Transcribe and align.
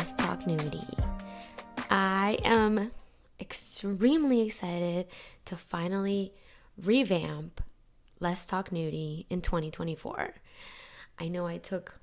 Let's 0.00 0.14
Talk 0.14 0.44
Nudie. 0.44 0.98
I 1.90 2.38
am 2.42 2.90
extremely 3.38 4.40
excited 4.40 5.08
to 5.44 5.56
finally 5.56 6.32
revamp 6.82 7.60
Let's 8.18 8.46
Talk 8.46 8.70
Nudie 8.70 9.26
in 9.28 9.42
2024. 9.42 10.36
I 11.18 11.28
know 11.28 11.46
I 11.46 11.58
took 11.58 12.00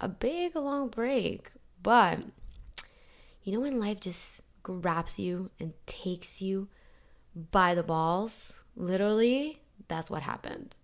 a 0.00 0.08
big 0.08 0.54
long 0.54 0.86
break, 0.86 1.50
but 1.82 2.20
you 3.42 3.52
know 3.52 3.58
when 3.58 3.80
life 3.80 3.98
just 3.98 4.42
grabs 4.62 5.18
you 5.18 5.50
and 5.58 5.72
takes 5.86 6.40
you 6.40 6.68
by 7.50 7.74
the 7.74 7.82
balls? 7.82 8.62
Literally, 8.76 9.60
that's 9.88 10.08
what 10.08 10.22
happened. 10.22 10.76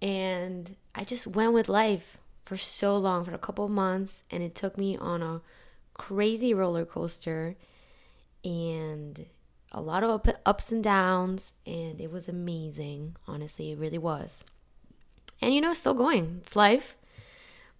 And 0.00 0.76
I 0.94 1.02
just 1.02 1.26
went 1.26 1.54
with 1.54 1.68
life 1.68 2.19
for 2.50 2.56
so 2.56 2.96
long, 2.96 3.22
for 3.22 3.32
a 3.32 3.38
couple 3.38 3.64
of 3.64 3.70
months, 3.70 4.24
and 4.28 4.42
it 4.42 4.56
took 4.56 4.76
me 4.76 4.96
on 4.96 5.22
a 5.22 5.40
crazy 5.94 6.52
roller 6.52 6.84
coaster 6.84 7.54
and 8.44 9.26
a 9.70 9.80
lot 9.80 10.02
of 10.02 10.28
ups 10.44 10.72
and 10.72 10.82
downs, 10.82 11.54
and 11.64 12.00
it 12.00 12.10
was 12.10 12.28
amazing. 12.28 13.14
Honestly, 13.28 13.70
it 13.70 13.78
really 13.78 13.98
was. 13.98 14.42
And 15.40 15.54
you 15.54 15.60
know, 15.60 15.72
still 15.74 15.94
going. 15.94 16.40
It's 16.42 16.56
life. 16.56 16.96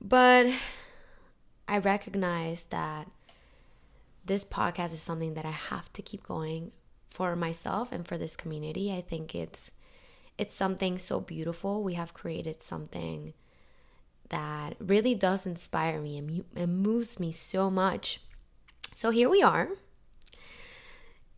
But 0.00 0.46
I 1.66 1.78
recognize 1.78 2.62
that 2.70 3.10
this 4.24 4.44
podcast 4.44 4.94
is 4.94 5.02
something 5.02 5.34
that 5.34 5.44
I 5.44 5.50
have 5.50 5.92
to 5.94 6.00
keep 6.00 6.22
going 6.22 6.70
for 7.10 7.34
myself 7.34 7.90
and 7.90 8.06
for 8.06 8.16
this 8.16 8.36
community. 8.36 8.92
I 8.92 9.00
think 9.00 9.34
it's 9.34 9.72
it's 10.38 10.54
something 10.54 10.96
so 10.96 11.18
beautiful. 11.18 11.82
We 11.82 11.94
have 11.94 12.14
created 12.14 12.62
something 12.62 13.34
that 14.30 14.76
really 14.80 15.14
does 15.14 15.46
inspire 15.46 16.00
me 16.00 16.44
and, 16.56 16.82
moves 16.82 17.20
me 17.20 17.30
so 17.30 17.70
much. 17.70 18.20
So 18.94 19.10
here 19.10 19.28
we 19.28 19.42
are. 19.42 19.68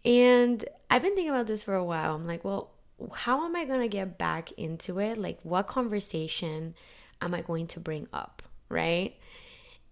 And 0.05 0.65
I've 0.91 1.03
been 1.03 1.15
thinking 1.15 1.31
about 1.31 1.47
this 1.47 1.63
for 1.63 1.75
a 1.75 1.85
while. 1.85 2.15
I'm 2.15 2.27
like, 2.27 2.45
well, 2.45 2.71
how 3.13 3.45
am 3.45 3.57
I 3.57 3.65
going 3.65 3.81
to 3.81 3.89
get 3.89 4.19
back 4.19 4.53
into 4.53 4.99
it? 4.99 5.19
Like, 5.19 5.39
what 5.43 5.67
conversation 5.67 6.75
am 7.21 7.35
I 7.35 7.43
going 7.43 7.67
to 7.69 7.81
bring 7.81 8.09
up? 8.13 8.43
Right. 8.69 9.17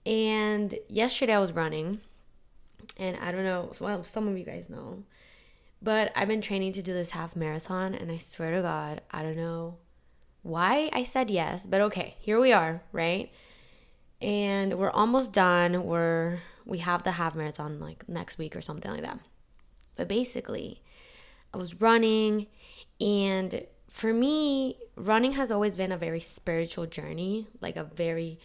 And 0.06 0.78
yesterday 0.88 1.34
I 1.34 1.40
was 1.40 1.52
running, 1.52 2.00
and 2.96 3.16
I 3.18 3.32
don't 3.32 3.44
know, 3.44 3.72
well, 3.80 4.02
some 4.02 4.28
of 4.28 4.38
you 4.38 4.44
guys 4.44 4.70
know, 4.70 5.04
but 5.82 6.10
I've 6.16 6.28
been 6.28 6.40
training 6.40 6.72
to 6.72 6.82
do 6.82 6.92
this 6.92 7.10
half 7.10 7.36
marathon, 7.36 7.94
and 7.94 8.10
I 8.10 8.16
swear 8.16 8.54
to 8.54 8.62
God, 8.62 9.02
I 9.10 9.22
don't 9.22 9.36
know 9.36 9.76
why 10.42 10.90
I 10.92 11.04
said 11.04 11.30
yes, 11.30 11.66
but 11.66 11.80
okay, 11.82 12.16
here 12.20 12.40
we 12.40 12.52
are, 12.52 12.82
right? 12.92 13.30
And 14.20 14.78
we're 14.78 14.90
almost 14.90 15.32
done. 15.32 15.84
We're 15.84 16.38
we 16.64 16.78
have 16.78 17.02
the 17.02 17.12
half 17.12 17.34
marathon 17.34 17.80
like 17.80 18.08
next 18.08 18.38
week 18.38 18.54
or 18.54 18.60
something 18.60 18.90
like 18.90 19.02
that. 19.02 19.18
But 19.96 20.08
basically, 20.08 20.82
I 21.52 21.58
was 21.58 21.80
running 21.80 22.46
and 23.00 23.66
for 23.88 24.12
me, 24.12 24.76
running 24.94 25.32
has 25.32 25.50
always 25.50 25.72
been 25.72 25.90
a 25.90 25.98
very 25.98 26.20
spiritual 26.20 26.86
journey, 26.86 27.48
like 27.60 27.76
a 27.76 27.84
very 27.84 28.38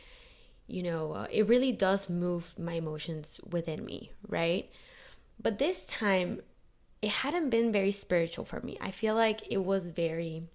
you 0.67 0.81
know, 0.81 1.11
uh, 1.11 1.27
it 1.31 1.47
really 1.47 1.71
does 1.71 2.09
move 2.09 2.57
my 2.57 2.73
emotions 2.73 3.39
within 3.47 3.85
me, 3.85 4.11
right? 4.27 4.67
But 5.39 5.59
this 5.59 5.85
time 5.85 6.41
it 7.01 7.09
hadn't 7.09 7.51
been 7.51 7.71
very 7.71 7.91
spiritual 7.91 8.45
for 8.45 8.59
me. 8.61 8.77
I 8.81 8.89
feel 8.89 9.13
like 9.13 9.41
it 9.51 9.63
was 9.63 9.85
very 9.85 10.49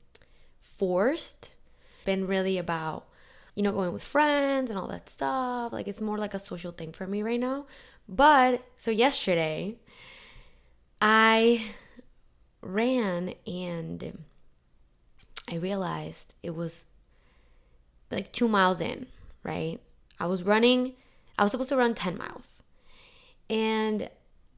forced, 0.80 1.50
been 2.06 2.26
really 2.26 2.56
about, 2.56 3.06
you 3.54 3.62
know, 3.62 3.70
going 3.70 3.92
with 3.92 4.02
friends 4.02 4.70
and 4.70 4.80
all 4.80 4.88
that 4.88 5.10
stuff. 5.10 5.74
Like 5.74 5.86
it's 5.86 6.00
more 6.00 6.16
like 6.16 6.32
a 6.32 6.38
social 6.38 6.72
thing 6.72 6.92
for 6.92 7.06
me 7.06 7.22
right 7.22 7.38
now. 7.38 7.66
But 8.08 8.64
so 8.76 8.90
yesterday, 8.90 9.76
I 11.02 11.66
ran 12.62 13.34
and 13.46 14.24
I 15.50 15.56
realized 15.56 16.34
it 16.42 16.54
was 16.54 16.86
like 18.10 18.32
two 18.32 18.48
miles 18.48 18.80
in, 18.80 19.06
right? 19.42 19.80
I 20.18 20.28
was 20.28 20.42
running, 20.42 20.94
I 21.38 21.42
was 21.42 21.52
supposed 21.52 21.68
to 21.68 21.76
run 21.76 21.92
10 21.92 22.16
miles. 22.16 22.62
And 23.50 24.08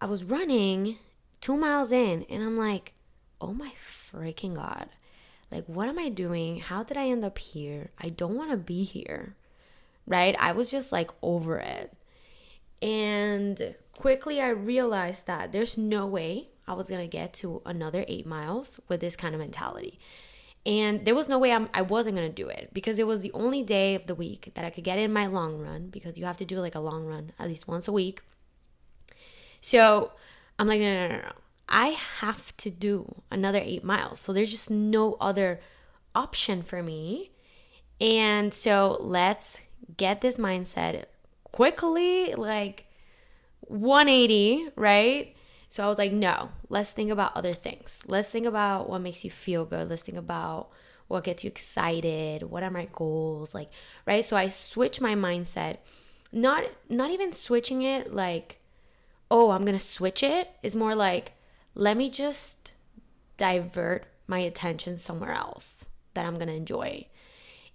I 0.01 0.07
was 0.07 0.23
running 0.23 0.99
two 1.41 1.57
miles 1.57 1.91
in 1.91 2.25
and 2.31 2.45
I'm 2.45 2.57
like, 2.57 2.95
oh 3.41 3.53
my 3.53 3.73
freaking 3.85 4.55
God. 4.55 4.89
Like, 5.53 5.67
what 5.67 5.89
am 5.89 5.99
I 5.99 6.09
doing? 6.09 6.61
How 6.61 6.83
did 6.83 6.97
I 6.97 7.09
end 7.09 7.25
up 7.25 7.39
here? 7.39 7.91
I 7.99 8.09
don't 8.09 8.35
want 8.35 8.51
to 8.51 8.57
be 8.57 8.85
here. 8.85 9.37
Right? 10.07 10.35
I 10.41 10.53
was 10.53 10.71
just 10.71 10.91
like 10.91 11.11
over 11.23 11.59
it. 11.59 11.93
And 12.81 13.75
quickly 13.93 14.41
I 14.41 14.49
realized 14.49 15.27
that 15.27 15.53
there's 15.53 15.79
no 15.79 16.07
way 16.07 16.49
I 16.67 16.73
was 16.73 16.89
going 16.89 17.03
to 17.03 17.07
get 17.07 17.33
to 17.35 17.63
another 17.65 18.05
eight 18.09 18.27
miles 18.27 18.81
with 18.89 19.01
this 19.01 19.15
kind 19.15 19.35
of 19.35 19.41
mentality. 19.41 20.01
And 20.65 21.05
there 21.05 21.15
was 21.15 21.29
no 21.29 21.39
way 21.39 21.53
I'm, 21.53 21.69
I 21.75 21.83
wasn't 21.83 22.17
going 22.17 22.29
to 22.29 22.35
do 22.35 22.49
it 22.49 22.71
because 22.73 22.99
it 22.99 23.07
was 23.07 23.21
the 23.21 23.33
only 23.33 23.63
day 23.63 23.95
of 23.95 24.07
the 24.07 24.15
week 24.15 24.53
that 24.55 24.65
I 24.65 24.71
could 24.71 24.85
get 24.85 24.99
in 24.99 25.13
my 25.13 25.27
long 25.27 25.59
run 25.59 25.89
because 25.89 26.19
you 26.19 26.25
have 26.25 26.37
to 26.39 26.45
do 26.45 26.59
like 26.59 26.75
a 26.75 26.81
long 26.81 27.05
run 27.05 27.33
at 27.39 27.49
least 27.49 27.67
once 27.67 27.89
a 27.89 27.93
week. 27.93 28.23
So 29.61 30.13
I'm 30.59 30.69
like, 30.69 30.81
no, 30.81 31.09
no, 31.09 31.17
no, 31.17 31.23
no. 31.23 31.33
I 31.69 31.89
have 32.21 32.57
to 32.59 32.71
do 32.71 33.23
another 33.31 33.61
eight 33.63 33.85
miles. 33.85 34.21
So 34.21 34.33
there's 34.33 34.51
just 34.51 34.71
no 34.71 35.17
other 35.21 35.61
option 36.15 36.63
for 36.63 36.83
me. 36.83 37.31
And 38.01 38.53
so 38.53 38.99
let's 39.01 39.61
get 39.97 40.21
this 40.21 40.37
mindset 40.37 41.05
quickly, 41.45 42.35
like 42.35 42.87
180, 43.61 44.69
right? 44.77 45.35
So 45.69 45.83
I 45.83 45.89
was 45.89 45.99
like, 45.99 46.13
no, 46.13 46.51
let's 46.69 46.91
think 46.91 47.11
about 47.11 47.37
other 47.37 47.55
things. 47.55 48.03
Let's 48.07 48.31
think 48.31 48.47
about 48.47 48.89
what 48.89 49.01
makes 49.01 49.25
you 49.25 49.31
feel 49.31 49.65
good. 49.65 49.89
Let's 49.89 50.03
think 50.03 50.19
about 50.19 50.69
what 51.09 51.25
gets 51.25 51.45
you 51.45 51.49
excited. 51.49 52.43
What 52.43 52.63
are 52.63 52.71
my 52.71 52.89
goals? 52.93 53.55
Like, 53.55 53.71
right? 54.07 54.25
So 54.25 54.37
I 54.37 54.49
switched 54.49 55.01
my 55.01 55.15
mindset. 55.15 55.79
Not 56.35 56.65
not 56.89 57.11
even 57.11 57.31
switching 57.33 57.83
it 57.83 58.13
like 58.13 58.59
oh, 59.33 59.51
I'm 59.51 59.65
to 59.65 59.79
switch 59.79 60.23
it 60.23 60.51
is 60.63 60.77
more 60.77 60.95
like, 60.95 61.33
let 61.75 61.97
me 61.97 62.11
just 62.11 62.73
divert 63.37 64.07
my 64.27 64.39
attention 64.39 64.97
somewhere 64.97 65.33
else 65.33 65.87
that 66.15 66.25
I'm 66.25 66.35
going 66.35 66.49
to 66.49 66.55
enjoy. 66.55 67.07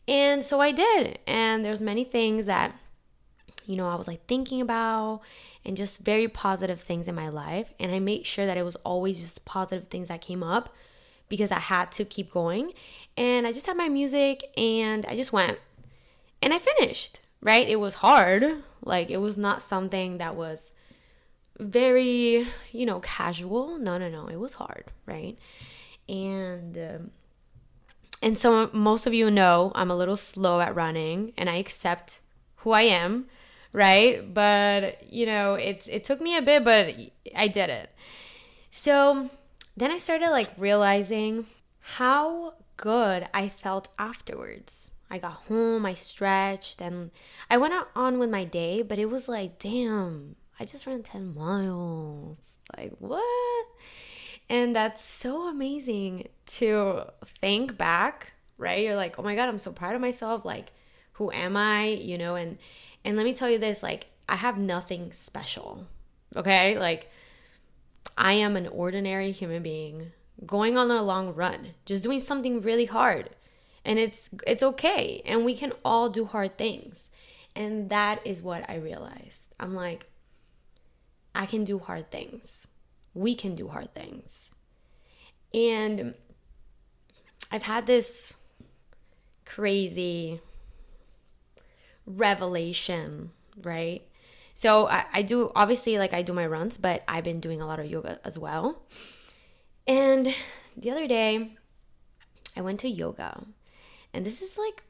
And 0.08 0.44
so 0.44 0.62
I 0.62 0.72
did. 0.72 1.20
And 1.28 1.66
there's 1.66 1.82
many 1.82 2.04
things 2.04 2.46
that 2.46 2.74
you 3.68 3.76
know, 3.76 3.88
I 3.88 3.96
was 3.96 4.08
like 4.08 4.26
thinking 4.26 4.62
about 4.62 5.22
and 5.66 5.76
just 5.76 6.00
very 6.00 6.28
positive 6.28 6.80
things 6.80 7.08
in 7.08 7.16
my 7.16 7.28
life. 7.28 7.74
And 7.80 7.94
I 7.94 8.00
made 8.00 8.26
sure 8.26 8.46
that 8.46 8.58
it 8.58 8.64
was 8.64 8.78
always 8.78 9.20
just 9.20 9.46
positive 9.46 9.90
things 9.90 10.08
that 10.08 10.22
came 10.22 10.42
up 10.42 10.74
because 11.30 11.52
I 11.52 11.60
had 11.60 11.92
to 11.94 12.06
keep 12.06 12.32
going. 12.32 12.72
And 13.18 13.46
I 13.46 13.52
just 13.52 13.68
had 13.68 13.78
my 13.78 13.90
music 13.90 14.46
and 14.58 15.06
I 15.06 15.16
just 15.16 15.34
went 15.34 15.60
and 16.42 16.54
I 16.54 16.60
finished, 16.60 17.20
right? 17.42 17.68
It 17.68 17.76
was 17.78 17.96
hard. 17.96 18.64
Like, 18.82 19.10
it 19.10 19.18
was 19.18 19.38
not 19.38 19.62
something 19.62 20.18
that 20.18 20.36
was 20.36 20.72
very, 21.60 22.48
you 22.72 22.86
know, 22.86 23.00
casual. 23.00 23.78
No, 23.78 23.98
no, 23.98 24.10
no. 24.10 24.28
It 24.28 24.40
was 24.40 24.54
hard, 24.54 24.86
right? 25.06 25.38
And 26.08 26.78
um, 26.78 27.12
and 28.22 28.38
so 28.38 28.70
most 28.74 29.06
of 29.06 29.14
you 29.14 29.30
know 29.30 29.72
I'm 29.76 29.92
a 29.92 29.96
little 29.96 30.18
slow 30.18 30.60
at 30.60 30.76
running, 30.76 31.34
and 31.38 31.50
I 31.50 31.56
accept 31.56 32.22
who 32.58 32.72
I 32.72 32.84
am, 32.84 33.28
right? 33.74 34.34
But 34.34 35.12
you 35.12 35.26
know, 35.26 35.56
it's 35.56 35.88
it 35.88 36.04
took 36.04 36.22
me 36.22 36.38
a 36.38 36.42
bit, 36.42 36.64
but 36.64 36.96
I 37.36 37.48
did 37.48 37.70
it. 37.70 37.92
So 38.72 39.30
then 39.76 39.92
I 39.92 39.98
started 39.98 40.32
like 40.32 40.50
realizing 40.58 41.46
how 41.80 42.54
good 42.78 43.28
I 43.34 43.50
felt 43.50 43.90
afterwards. 43.98 44.92
I 45.10 45.20
got 45.20 45.34
home, 45.48 45.86
I 45.86 45.94
stretched, 45.94 46.82
and 46.82 47.12
I 47.50 47.58
went 47.58 47.74
on 47.96 48.20
with 48.20 48.30
my 48.30 48.44
day, 48.44 48.82
but 48.82 49.00
it 49.00 49.10
was 49.10 49.30
like, 49.30 49.58
damn, 49.58 50.36
I 50.60 50.66
just 50.66 50.88
ran 50.88 51.04
10 51.04 51.36
miles. 51.36 52.40
Like, 52.76 52.94
what? 53.00 53.66
And 54.50 54.76
that's 54.76 55.04
so 55.04 55.48
amazing 55.48 56.30
to 56.48 57.04
think 57.42 57.78
back, 57.78 58.34
right? 58.58 58.84
You're 58.84 58.96
like, 58.96 59.20
oh 59.20 59.24
my 59.24 59.36
God, 59.36 59.50
I'm 59.50 59.58
so 59.58 59.72
proud 59.72 59.96
of 59.96 60.02
myself. 60.02 60.46
Like, 60.46 60.72
who 61.14 61.32
am 61.32 61.58
I? 61.58 61.88
You 61.88 62.18
know, 62.18 62.36
and 62.36 62.58
and 63.04 63.18
let 63.18 63.24
me 63.24 63.34
tell 63.34 63.50
you 63.50 63.58
this, 63.58 63.84
like, 63.84 64.08
I 64.30 64.36
have 64.36 64.58
nothing 64.58 65.12
special. 65.12 65.88
Okay? 66.36 66.78
Like, 66.78 67.10
I 68.18 68.34
am 68.34 68.56
an 68.56 68.68
ordinary 68.68 69.32
human 69.32 69.64
being 69.64 70.12
going 70.46 70.78
on 70.78 70.92
a 70.92 71.02
long 71.02 71.34
run, 71.34 71.74
just 71.86 72.04
doing 72.04 72.20
something 72.20 72.62
really 72.62 72.86
hard. 72.86 73.30
And 73.84 74.00
it's 74.00 74.30
it's 74.46 74.64
okay. 74.64 75.22
And 75.26 75.46
we 75.46 75.56
can 75.56 75.74
all 75.84 76.10
do 76.10 76.26
hard 76.26 76.58
things. 76.58 77.10
And 77.56 77.90
that 77.90 78.26
is 78.26 78.42
what 78.42 78.70
I 78.70 78.76
realized. 78.76 79.54
I'm 79.60 79.74
like, 79.74 80.06
I 81.38 81.46
can 81.46 81.64
do 81.64 81.78
hard 81.78 82.10
things. 82.10 82.68
We 83.14 83.36
can 83.36 83.54
do 83.54 83.68
hard 83.68 83.94
things. 83.94 84.50
And 85.54 86.16
I've 87.52 87.62
had 87.62 87.86
this 87.86 88.36
crazy 89.46 90.42
revelation, 92.08 93.32
right? 93.62 94.02
So 94.56 94.88
I, 94.88 95.06
I 95.14 95.22
do 95.22 95.52
obviously 95.56 96.00
like 96.00 96.12
I 96.12 96.24
do 96.24 96.34
my 96.34 96.48
runs, 96.48 96.76
but 96.76 97.04
I've 97.08 97.24
been 97.24 97.40
doing 97.40 97.62
a 97.62 97.68
lot 97.68 97.80
of 97.80 97.86
yoga 97.86 98.20
as 98.26 98.40
well. 98.40 98.82
And 99.86 100.34
the 100.76 100.90
other 100.90 101.08
day, 101.08 101.52
I 102.58 102.62
went 102.62 102.80
to 102.80 102.90
yoga, 102.90 103.44
and 104.12 104.26
this 104.26 104.42
is 104.42 104.58
like 104.58 104.82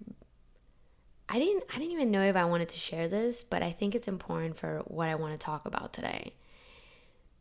I 1.29 1.39
didn't 1.39 1.63
I 1.73 1.77
didn't 1.77 1.91
even 1.91 2.11
know 2.11 2.23
if 2.23 2.35
I 2.35 2.45
wanted 2.45 2.69
to 2.69 2.77
share 2.77 3.07
this, 3.07 3.43
but 3.43 3.61
I 3.61 3.71
think 3.71 3.95
it's 3.95 4.07
important 4.07 4.57
for 4.57 4.81
what 4.85 5.09
I 5.09 5.15
want 5.15 5.33
to 5.33 5.37
talk 5.37 5.65
about 5.65 5.93
today. 5.93 6.33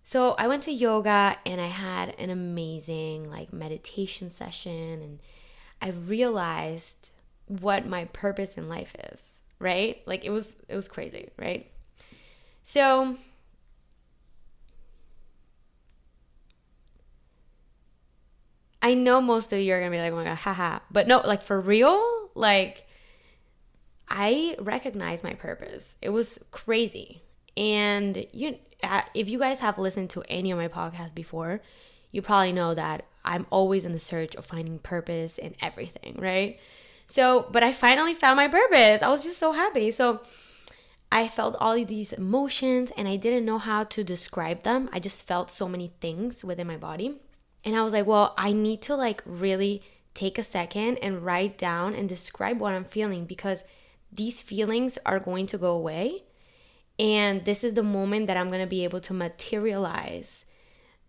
So, 0.03 0.37
I 0.39 0.47
went 0.47 0.63
to 0.65 0.73
yoga 0.73 1.37
and 1.45 1.61
I 1.61 1.67
had 1.67 2.15
an 2.21 2.31
amazing 2.31 3.29
like 3.31 3.53
meditation 3.53 4.31
session 4.31 5.03
and 5.03 5.19
I 5.83 5.91
realized 5.91 7.11
what 7.47 7.87
my 7.87 8.07
purpose 8.07 8.57
in 8.57 8.69
life 8.69 8.95
is, 9.13 9.23
right? 9.59 10.01
Like 10.07 10.25
it 10.25 10.31
was 10.31 10.57
it 10.69 10.75
was 10.77 10.89
crazy, 10.89 11.31
right? 11.39 11.71
So, 12.63 13.17
I 18.83 18.95
know 18.95 19.21
most 19.21 19.53
of 19.53 19.59
you 19.61 19.73
are 19.75 19.81
gonna 19.81 19.91
be 19.91 19.99
like, 19.99 20.13
oh 20.13 20.17
my 20.17 20.25
god, 20.25 20.37
haha. 20.37 20.79
But 20.91 21.09
no, 21.09 21.21
like 21.21 21.43
for 21.43 21.61
real, 21.61 22.31
like 22.35 22.86
I 24.09 24.57
recognize 24.59 25.25
my 25.25 25.35
purpose. 25.35 25.95
It 26.01 26.11
was 26.11 26.39
crazy. 26.51 27.23
And 27.57 28.27
you 28.33 28.59
uh, 28.83 29.03
if 29.15 29.29
you 29.29 29.39
guys 29.39 29.61
have 29.61 29.79
listened 29.79 30.11
to 30.11 30.23
any 30.29 30.51
of 30.51 30.59
my 30.59 30.69
podcasts 30.69 31.15
before, 31.15 31.61
you 32.13 32.23
probably 32.23 32.53
know 32.53 32.75
that 32.75 33.07
I'm 33.25 33.47
always 33.51 33.85
in 33.85 33.93
the 33.93 33.99
search 33.99 34.37
of 34.37 34.45
finding 34.45 34.79
purpose 34.79 35.39
in 35.39 35.55
everything, 35.61 36.17
right? 36.19 36.59
So, 37.07 37.49
but 37.51 37.63
I 37.63 37.73
finally 37.73 38.15
found 38.15 38.37
my 38.37 38.49
purpose. 38.49 39.03
I 39.03 39.09
was 39.09 39.25
just 39.25 39.39
so 39.39 39.53
happy. 39.53 39.91
So, 39.91 40.21
I 41.11 41.29
felt 41.29 41.57
all 41.61 41.73
of 41.73 41.87
these 41.87 42.13
emotions 42.13 42.93
and 42.97 43.07
I 43.07 43.17
didn't 43.17 43.45
know 43.45 43.59
how 43.59 43.85
to 43.85 44.03
describe 44.03 44.65
them. 44.65 44.91
I 44.93 44.99
just 44.99 45.27
felt 45.27 45.51
so 45.51 45.69
many 45.69 45.93
things 46.01 46.45
within 46.45 46.67
my 46.67 46.77
body. 46.77 47.21
And 47.65 47.77
I 47.77 47.83
was 47.83 47.93
like, 47.93 48.07
well, 48.07 48.35
I 48.37 48.53
need 48.53 48.83
to 48.83 48.97
like 48.97 49.23
really 49.25 49.83
take 50.15 50.37
a 50.37 50.43
second 50.43 50.99
and 50.99 51.25
write 51.25 51.59
down 51.59 51.95
and 51.95 52.09
describe 52.09 52.59
what 52.59 52.73
I'm 52.73 52.85
feeling 52.85 53.25
because 53.25 53.65
these 54.13 54.43
feelings 54.43 54.99
are 55.05 55.19
going 55.19 55.47
to 55.47 55.59
go 55.59 55.73
away. 55.73 56.25
And 56.99 57.45
this 57.45 57.63
is 57.63 57.75
the 57.75 57.83
moment 57.83 58.27
that 58.27 58.37
I'm 58.37 58.49
going 58.49 58.61
to 58.61 58.67
be 58.67 58.85
able 58.85 59.01
to 59.01 59.13
materialize 59.13 60.47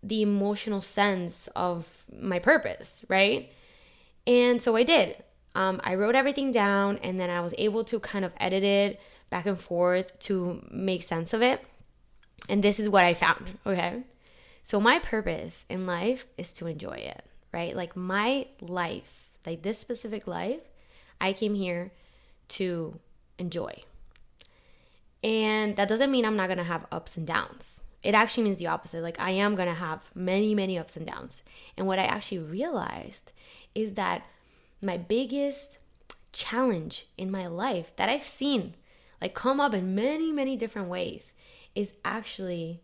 the 0.02 0.22
emotional 0.22 0.82
sense 0.82 1.48
of 1.56 2.04
my 2.20 2.38
purpose, 2.38 3.04
right? 3.08 3.50
And 4.26 4.60
so 4.60 4.76
I 4.76 4.82
did. 4.82 5.16
Um, 5.54 5.80
I 5.82 5.94
wrote 5.94 6.14
everything 6.14 6.52
down 6.52 6.98
and 6.98 7.18
then 7.18 7.30
I 7.30 7.40
was 7.40 7.54
able 7.58 7.82
to 7.84 7.98
kind 7.98 8.24
of 8.24 8.32
edit 8.38 8.62
it 8.62 9.00
back 9.30 9.46
and 9.46 9.58
forth 9.58 10.16
to 10.20 10.62
make 10.70 11.02
sense 11.02 11.32
of 11.32 11.42
it. 11.42 11.64
And 12.48 12.62
this 12.62 12.78
is 12.78 12.88
what 12.88 13.04
I 13.04 13.14
found, 13.14 13.58
okay? 13.66 14.02
So, 14.62 14.78
my 14.80 14.98
purpose 14.98 15.64
in 15.68 15.86
life 15.86 16.26
is 16.36 16.52
to 16.54 16.66
enjoy 16.66 16.96
it, 16.96 17.24
right? 17.52 17.74
Like, 17.74 17.96
my 17.96 18.46
life, 18.60 19.30
like 19.46 19.62
this 19.62 19.78
specific 19.78 20.28
life, 20.28 20.60
I 21.20 21.32
came 21.32 21.54
here 21.54 21.90
to 22.48 22.98
enjoy. 23.38 23.82
And 25.22 25.76
that 25.76 25.88
doesn't 25.88 26.10
mean 26.10 26.24
I'm 26.24 26.36
not 26.36 26.48
gonna 26.48 26.64
have 26.64 26.86
ups 26.92 27.16
and 27.16 27.26
downs. 27.26 27.82
It 28.02 28.14
actually 28.14 28.44
means 28.44 28.58
the 28.58 28.68
opposite. 28.68 29.02
Like, 29.02 29.20
I 29.20 29.30
am 29.30 29.56
gonna 29.56 29.74
have 29.74 30.04
many, 30.14 30.54
many 30.54 30.78
ups 30.78 30.96
and 30.96 31.06
downs. 31.06 31.42
And 31.76 31.86
what 31.86 31.98
I 31.98 32.04
actually 32.04 32.38
realized 32.38 33.32
is 33.74 33.94
that 33.94 34.22
my 34.80 34.96
biggest 34.96 35.78
challenge 36.32 37.06
in 37.16 37.30
my 37.30 37.46
life 37.46 37.94
that 37.96 38.08
I've 38.08 38.26
seen 38.26 38.74
like 39.20 39.34
come 39.34 39.60
up 39.60 39.74
in 39.74 39.94
many, 39.94 40.32
many 40.32 40.56
different 40.56 40.88
ways 40.88 41.32
is 41.74 41.92
actually 42.04 42.80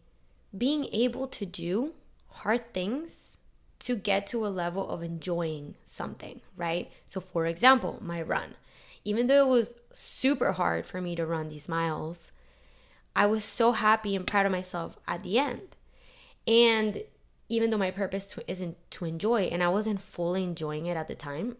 being 0.56 0.86
able 0.92 1.26
to 1.28 1.46
do 1.46 1.92
hard 2.28 2.72
things 2.72 3.38
to 3.80 3.96
get 3.96 4.26
to 4.28 4.46
a 4.46 4.48
level 4.48 4.88
of 4.88 5.02
enjoying 5.02 5.74
something, 5.84 6.40
right? 6.56 6.90
So, 7.06 7.20
for 7.20 7.46
example, 7.46 7.98
my 8.00 8.22
run, 8.22 8.54
even 9.04 9.26
though 9.26 9.46
it 9.46 9.50
was 9.50 9.74
super 9.92 10.52
hard 10.52 10.86
for 10.86 11.00
me 11.00 11.14
to 11.16 11.26
run 11.26 11.48
these 11.48 11.68
miles, 11.68 12.32
I 13.14 13.26
was 13.26 13.44
so 13.44 13.72
happy 13.72 14.16
and 14.16 14.26
proud 14.26 14.46
of 14.46 14.52
myself 14.52 14.98
at 15.06 15.22
the 15.22 15.38
end. 15.38 15.76
And 16.46 17.02
even 17.48 17.70
though 17.70 17.78
my 17.78 17.90
purpose 17.90 18.36
isn't 18.46 18.76
to 18.92 19.04
enjoy, 19.04 19.42
and 19.42 19.62
I 19.62 19.68
wasn't 19.68 20.00
fully 20.00 20.42
enjoying 20.42 20.86
it 20.86 20.96
at 20.96 21.08
the 21.08 21.14
time, 21.14 21.56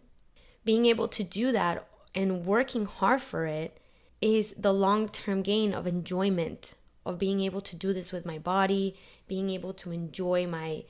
being 0.63 0.85
able 0.85 1.07
to 1.09 1.23
do 1.23 1.51
that 1.51 1.87
and 2.13 2.45
working 2.45 2.85
hard 2.85 3.21
for 3.21 3.45
it 3.45 3.79
is 4.21 4.55
the 4.57 4.73
long 4.73 5.09
term 5.09 5.41
gain 5.43 5.73
of 5.73 5.85
enjoyment 5.85 6.73
of 7.05 7.19
being 7.19 7.41
able 7.41 7.61
to 7.61 7.75
do 7.75 7.93
this 7.93 8.11
with 8.11 8.25
my 8.25 8.39
body, 8.39 8.95
being 9.27 9.49
able 9.51 9.73
to 9.73 9.91
enjoy 9.91 10.47
my 10.47 10.83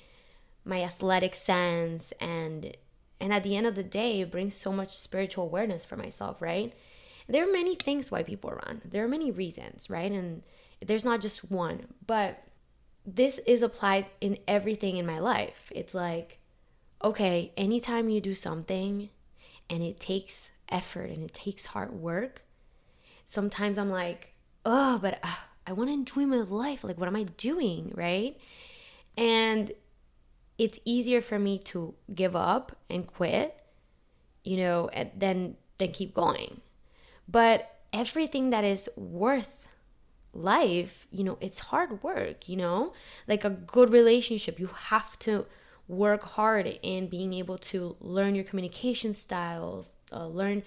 my 0.63 0.81
athletic 0.81 1.35
sense 1.35 2.11
and 2.19 2.75
and 3.19 3.33
at 3.33 3.43
the 3.43 3.55
end 3.55 3.67
of 3.67 3.75
the 3.75 3.83
day 3.83 4.21
it 4.21 4.31
brings 4.31 4.55
so 4.55 4.71
much 4.71 4.95
spiritual 4.95 5.45
awareness 5.45 5.85
for 5.85 5.95
myself, 5.95 6.41
right? 6.41 6.73
There 7.27 7.47
are 7.47 7.51
many 7.51 7.75
things 7.75 8.11
why 8.11 8.23
people 8.23 8.51
run. 8.51 8.81
There 8.85 9.03
are 9.03 9.07
many 9.07 9.31
reasons, 9.31 9.89
right? 9.89 10.11
And 10.11 10.43
there's 10.85 11.05
not 11.05 11.21
just 11.21 11.49
one, 11.49 11.87
but 12.05 12.43
this 13.05 13.39
is 13.47 13.61
applied 13.61 14.05
in 14.21 14.37
everything 14.47 14.97
in 14.97 15.05
my 15.05 15.19
life. 15.19 15.71
It's 15.73 15.93
like 15.93 16.39
okay, 17.03 17.53
anytime 17.55 18.09
you 18.09 18.19
do 18.19 18.33
something 18.33 19.09
and 19.69 19.83
it 19.83 19.99
takes 19.99 20.51
effort 20.69 21.09
and 21.09 21.23
it 21.23 21.33
takes 21.33 21.67
hard 21.67 21.91
work, 21.91 22.43
sometimes 23.23 23.77
I'm 23.77 23.91
like, 23.91 24.33
oh, 24.65 24.97
but 24.99 25.19
uh, 25.21 25.35
I 25.67 25.73
want 25.73 25.89
to 25.89 25.93
enjoy 25.93 26.25
my 26.25 26.37
life. 26.37 26.83
Like, 26.83 26.97
what 26.97 27.07
am 27.07 27.15
I 27.15 27.23
doing? 27.23 27.91
Right. 27.95 28.37
And 29.17 29.71
it's 30.57 30.79
easier 30.85 31.21
for 31.21 31.37
me 31.37 31.57
to 31.59 31.95
give 32.13 32.35
up 32.35 32.75
and 32.89 33.05
quit, 33.05 33.61
you 34.43 34.57
know, 34.57 34.89
and 34.93 35.11
then 35.15 35.57
then 35.77 35.91
keep 35.91 36.13
going. 36.13 36.61
But 37.27 37.75
everything 37.91 38.51
that 38.51 38.63
is 38.63 38.89
worth 38.95 39.67
life, 40.33 41.07
you 41.11 41.23
know, 41.23 41.37
it's 41.41 41.59
hard 41.59 42.03
work, 42.03 42.47
you 42.47 42.55
know? 42.55 42.93
Like 43.27 43.43
a 43.43 43.49
good 43.49 43.91
relationship, 43.91 44.59
you 44.59 44.67
have 44.67 45.17
to 45.19 45.45
work 45.87 46.23
hard 46.23 46.79
in 46.81 47.07
being 47.07 47.33
able 47.33 47.57
to 47.57 47.95
learn 47.99 48.35
your 48.35 48.43
communication 48.43 49.13
styles, 49.13 49.91
uh, 50.11 50.27
learn 50.27 50.63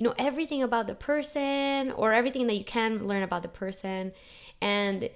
you 0.00 0.04
know 0.04 0.14
everything 0.18 0.62
about 0.62 0.86
the 0.86 0.94
person 0.94 1.90
or 1.92 2.14
everything 2.14 2.46
that 2.46 2.56
you 2.56 2.64
can 2.64 3.06
learn 3.06 3.22
about 3.22 3.42
the 3.42 3.48
person 3.48 4.12
and 4.62 5.10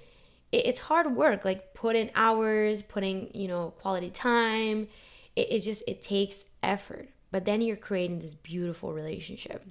it, 0.51 0.67
it's 0.67 0.79
hard 0.79 1.15
work 1.15 1.45
like 1.45 1.73
put 1.73 1.95
in 1.95 2.11
hours 2.15 2.81
putting 2.81 3.31
you 3.33 3.47
know 3.47 3.71
quality 3.79 4.09
time. 4.09 4.87
It, 5.35 5.51
it 5.51 5.59
just 5.59 5.83
it 5.87 6.01
takes 6.01 6.45
effort. 6.63 7.09
But 7.31 7.45
then 7.45 7.61
you're 7.61 7.75
creating 7.75 8.19
this 8.19 8.33
beautiful 8.33 8.93
relationship. 8.93 9.65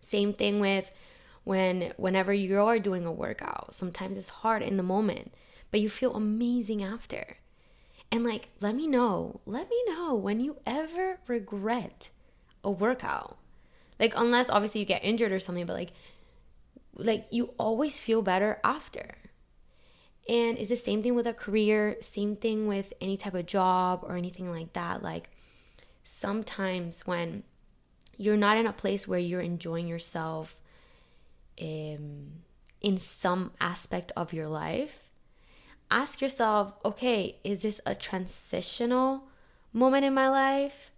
Same 0.00 0.32
thing 0.32 0.60
with 0.60 0.90
when 1.44 1.92
whenever 1.96 2.32
you 2.32 2.60
are 2.60 2.78
doing 2.78 3.06
a 3.06 3.12
workout 3.12 3.74
sometimes 3.74 4.16
it's 4.16 4.28
hard 4.28 4.62
in 4.62 4.76
the 4.76 4.82
moment 4.82 5.32
but 5.70 5.80
you 5.80 5.88
feel 5.88 6.14
amazing 6.14 6.82
after. 6.82 7.36
And 8.10 8.24
like 8.24 8.48
let 8.60 8.74
me 8.74 8.86
know 8.86 9.40
let 9.46 9.68
me 9.70 9.82
know 9.86 10.14
when 10.14 10.40
you 10.40 10.56
ever 10.66 11.18
regret 11.26 12.10
a 12.64 12.70
workout. 12.70 13.38
Like 13.98 14.14
unless 14.16 14.50
obviously 14.50 14.80
you 14.80 14.86
get 14.86 15.04
injured 15.04 15.32
or 15.32 15.38
something, 15.38 15.66
but 15.66 15.74
like 15.74 15.92
like 16.94 17.26
you 17.30 17.54
always 17.58 18.00
feel 18.00 18.22
better 18.22 18.58
after. 18.64 19.14
And 20.28 20.58
it's 20.58 20.70
the 20.70 20.76
same 20.76 21.02
thing 21.02 21.14
with 21.14 21.26
a 21.26 21.34
career, 21.34 21.96
same 22.00 22.36
thing 22.36 22.66
with 22.66 22.92
any 23.00 23.16
type 23.16 23.34
of 23.34 23.46
job 23.46 24.04
or 24.04 24.16
anything 24.16 24.50
like 24.50 24.72
that. 24.74 25.02
Like 25.02 25.30
sometimes 26.04 27.06
when 27.06 27.42
you're 28.16 28.36
not 28.36 28.58
in 28.58 28.66
a 28.66 28.72
place 28.72 29.08
where 29.08 29.18
you're 29.18 29.40
enjoying 29.40 29.88
yourself 29.88 30.56
um, 31.60 32.42
in 32.80 32.98
some 32.98 33.52
aspect 33.60 34.12
of 34.16 34.32
your 34.32 34.48
life, 34.48 35.10
ask 35.90 36.20
yourself 36.20 36.74
okay, 36.84 37.36
is 37.42 37.62
this 37.62 37.80
a 37.84 37.94
transitional 37.94 39.24
moment 39.72 40.04
in 40.04 40.14
my 40.14 40.28
life 40.28 40.90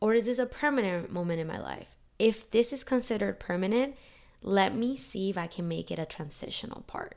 or 0.00 0.12
is 0.12 0.26
this 0.26 0.38
a 0.38 0.46
permanent 0.46 1.10
moment 1.10 1.40
in 1.40 1.46
my 1.46 1.58
life? 1.58 1.96
if 2.18 2.50
this 2.50 2.72
is 2.72 2.84
considered 2.84 3.38
permanent, 3.38 3.96
let 4.42 4.74
me 4.74 4.96
see 4.96 5.30
if 5.30 5.38
I 5.38 5.46
can 5.46 5.68
make 5.68 5.90
it 5.90 5.98
a 5.98 6.06
transitional 6.06 6.82
part, 6.82 7.16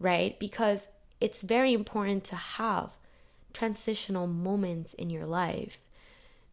right? 0.00 0.38
Because 0.40 0.88
it's 1.20 1.42
very 1.42 1.72
important 1.72 2.24
to 2.24 2.36
have 2.36 2.96
transitional 3.52 4.26
moments 4.26 4.94
in 4.94 5.10
your 5.10 5.26
life 5.26 5.78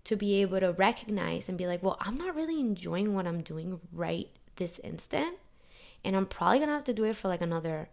to 0.04 0.16
be 0.16 0.42
able 0.42 0.60
to 0.60 0.72
recognize 0.74 1.50
and 1.50 1.58
be 1.58 1.68
like, 1.68 1.82
well, 1.82 1.98
I'm 2.00 2.18
not 2.18 2.36
really 2.36 2.60
enjoying 2.60 3.13
what 3.13 3.27
I'm 3.27 3.42
doing 3.42 3.80
right 3.92 4.30
this 4.58 4.80
instant. 4.80 5.36
And 6.04 6.16
I'm 6.16 6.25
probably 6.25 6.60
gonna 6.60 6.74
have 6.74 6.84
to 6.86 6.94
do 6.94 7.04
it 7.06 7.16
for 7.16 7.27
like 7.27 7.42
another 7.42 7.89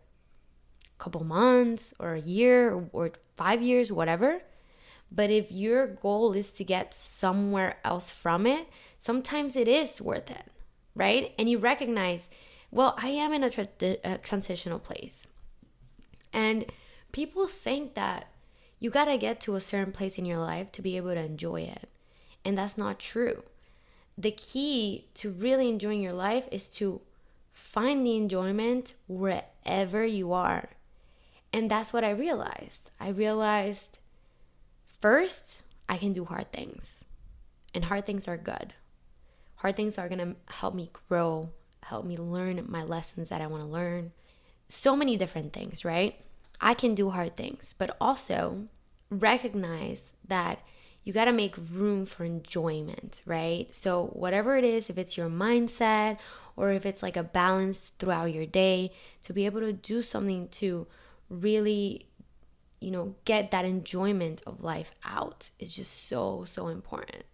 couple 0.99 1.25
months 1.25 1.93
or 1.99 2.15
a 2.15 2.21
year 2.21 2.89
or 2.93 3.13
five 3.37 3.63
years, 3.63 3.91
whatever. 3.91 4.43
But 5.11 5.31
if 5.31 5.51
your 5.51 5.87
goal 5.87 6.33
is 6.33 6.51
to 6.53 6.65
get 6.65 6.95
somewhere 6.95 7.77
else 7.85 8.11
from 8.11 8.47
it, 8.47 8.69
sometimes 8.99 9.57
it 9.57 9.69
is 9.69 10.01
worth 10.01 10.31
it, 10.31 10.45
right? 10.95 11.33
And 11.39 11.49
you 11.49 11.59
recognize 11.59 12.29
Well, 12.71 12.97
I 12.99 13.11
am 13.11 13.33
in 13.33 13.45
a, 13.45 13.51
tra- 13.51 13.69
a 14.03 14.19
transitional 14.19 14.81
place. 14.81 15.27
And 16.35 16.67
people 17.12 17.47
think 17.47 17.95
that 17.95 18.31
you 18.81 18.91
got 18.91 19.07
to 19.07 19.17
get 19.17 19.41
to 19.43 19.55
a 19.55 19.61
certain 19.61 19.93
place 19.93 20.19
in 20.19 20.26
your 20.26 20.38
life 20.38 20.71
to 20.73 20.83
be 20.83 20.97
able 20.99 21.14
to 21.14 21.25
enjoy 21.25 21.62
it. 21.62 21.88
And 22.45 22.59
that's 22.59 22.76
not 22.76 22.99
true. 22.99 23.45
The 24.19 24.33
key 24.33 25.07
to 25.14 25.31
really 25.31 25.69
enjoying 25.69 26.03
your 26.03 26.12
life 26.12 26.47
is 26.53 26.69
to 26.71 27.00
find 27.53 28.05
the 28.05 28.17
enjoyment 28.17 28.95
wherever 29.07 30.05
you 30.05 30.33
are. 30.33 30.69
And 31.53 31.71
that's 31.71 31.93
what 31.93 32.05
I 32.05 32.11
realized. 32.11 32.91
I 33.00 33.09
realized 33.09 33.99
first, 35.00 35.62
I 35.88 35.97
can 35.97 36.12
do 36.12 36.25
hard 36.25 36.53
things. 36.53 37.05
And 37.73 37.85
hard 37.85 38.07
things 38.07 38.26
are 38.29 38.37
good. 38.37 38.75
Hard 39.57 39.76
things 39.76 39.99
are 39.99 40.09
going 40.09 40.19
to 40.19 40.37
help 40.53 40.75
me 40.75 40.91
grow, 41.09 41.50
help 41.85 42.05
me 42.05 42.17
learn 42.17 42.64
my 42.69 42.83
lessons 42.83 43.29
that 43.29 43.41
I 43.41 43.47
want 43.47 43.62
to 43.62 43.69
learn. 43.69 44.12
So 44.68 44.97
many 44.97 45.16
different 45.16 45.52
things, 45.52 45.85
right? 45.85 46.18
I 46.61 46.75
can 46.75 46.94
do 46.94 47.11
hard 47.11 47.37
things, 47.37 47.75
but 47.76 47.97
also 48.00 48.68
recognize 49.11 50.12
that 50.26 50.61
you 51.04 51.12
got 51.12 51.26
to 51.26 51.33
make 51.33 51.54
room 51.71 52.06
for 52.06 52.25
enjoyment, 52.25 53.21
right? 53.26 53.73
So, 53.75 54.06
whatever 54.14 54.56
it 54.56 54.64
is, 54.64 54.88
if 54.88 54.97
it's 54.97 55.16
your 55.16 55.28
mindset 55.28 56.18
or 56.56 56.71
if 56.71 56.87
it's 56.87 57.02
like 57.02 57.16
a 57.16 57.23
balance 57.23 57.90
throughout 57.99 58.33
your 58.33 58.47
day, 58.47 58.90
to 59.23 59.33
be 59.35 59.44
able 59.44 59.61
to 59.61 59.73
do 59.73 60.02
something 60.02 60.49
to 60.49 60.87
really, 61.28 62.06
you 62.80 62.90
know, 62.90 63.14
get 63.26 63.50
that 63.50 63.66
enjoyment 63.66 64.42
of 64.47 64.62
life 64.62 64.92
out 65.04 65.50
is 65.59 65.75
just 65.75 66.09
so, 66.09 66.44
so 66.47 66.68
important. 66.68 67.25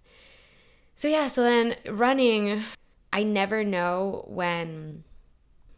So, 0.96 1.06
yeah, 1.06 1.28
so 1.28 1.44
then 1.44 1.76
running, 1.88 2.64
I 3.12 3.22
never 3.22 3.62
know 3.62 4.24
when 4.26 5.04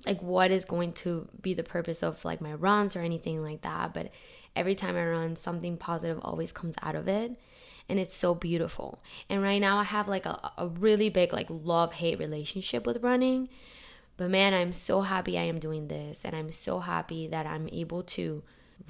like 0.06 0.20
what 0.22 0.50
is 0.50 0.64
going 0.64 0.92
to 0.92 1.28
be 1.40 1.54
the 1.54 1.62
purpose 1.62 2.02
of 2.02 2.24
like 2.24 2.40
my 2.40 2.52
runs 2.52 2.96
or 2.96 3.00
anything 3.00 3.42
like 3.42 3.62
that 3.62 3.94
but 3.94 4.10
every 4.56 4.74
time 4.74 4.96
i 4.96 5.04
run 5.04 5.36
something 5.36 5.76
positive 5.76 6.18
always 6.22 6.52
comes 6.52 6.74
out 6.82 6.94
of 6.94 7.08
it 7.08 7.36
and 7.88 7.98
it's 7.98 8.16
so 8.16 8.34
beautiful. 8.34 9.02
And 9.28 9.42
right 9.42 9.60
now 9.60 9.78
I 9.78 9.84
have 9.84 10.08
like 10.08 10.26
a, 10.26 10.52
a 10.56 10.66
really 10.66 11.08
big 11.08 11.32
like 11.32 11.48
love 11.50 11.92
hate 11.92 12.18
relationship 12.18 12.86
with 12.86 13.02
running. 13.02 13.48
But 14.16 14.30
man, 14.30 14.54
I'm 14.54 14.72
so 14.72 15.02
happy 15.02 15.38
I 15.38 15.42
am 15.42 15.58
doing 15.58 15.88
this 15.88 16.24
and 16.24 16.34
I'm 16.34 16.50
so 16.52 16.80
happy 16.80 17.26
that 17.28 17.46
I'm 17.46 17.68
able 17.72 18.02
to 18.04 18.42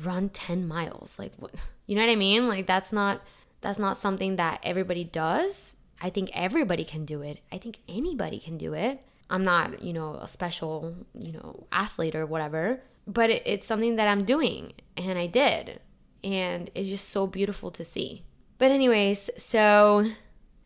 run 0.02 0.28
10 0.28 0.66
miles. 0.66 1.18
Like 1.18 1.32
what 1.36 1.54
you 1.86 1.96
know 1.96 2.02
what 2.02 2.12
I 2.12 2.16
mean? 2.16 2.48
Like 2.48 2.66
that's 2.66 2.92
not 2.92 3.22
that's 3.60 3.78
not 3.78 3.96
something 3.96 4.36
that 4.36 4.60
everybody 4.62 5.04
does. 5.04 5.76
I 6.00 6.10
think 6.10 6.30
everybody 6.34 6.84
can 6.84 7.04
do 7.04 7.22
it. 7.22 7.40
I 7.52 7.58
think 7.58 7.78
anybody 7.88 8.40
can 8.40 8.58
do 8.58 8.74
it. 8.74 9.04
I'm 9.32 9.44
not, 9.44 9.82
you 9.82 9.94
know, 9.94 10.18
a 10.20 10.28
special, 10.28 10.94
you 11.18 11.32
know, 11.32 11.66
athlete 11.72 12.14
or 12.14 12.26
whatever, 12.26 12.82
but 13.06 13.30
it, 13.30 13.42
it's 13.46 13.66
something 13.66 13.96
that 13.96 14.06
I'm 14.06 14.24
doing 14.24 14.74
and 14.96 15.18
I 15.18 15.26
did. 15.26 15.80
And 16.22 16.70
it's 16.74 16.90
just 16.90 17.08
so 17.08 17.26
beautiful 17.26 17.70
to 17.72 17.84
see. 17.84 18.24
But, 18.58 18.70
anyways, 18.70 19.30
so 19.38 20.10